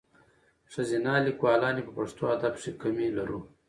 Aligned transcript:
ښځینه 0.73 1.11
لیکوالاني 1.27 1.81
په 1.85 1.91
پښتو 1.97 2.23
ادب 2.35 2.53
کښي 2.55 2.71
کمي 2.81 3.07
لرو. 3.17 3.39